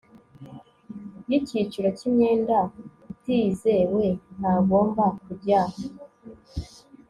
[1.29, 2.57] y icyiciro cy imyenda
[3.13, 4.05] itizewe
[4.37, 5.61] ntagomba kujya